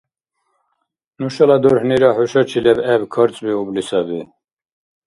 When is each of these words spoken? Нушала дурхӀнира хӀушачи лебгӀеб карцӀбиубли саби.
Нушала 1.19 1.57
дурхӀнира 1.61 2.09
хӀушачи 2.15 2.59
лебгӀеб 2.63 3.01
карцӀбиубли 3.13 3.81
саби. 3.87 4.19